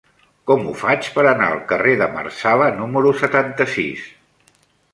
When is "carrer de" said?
1.73-2.07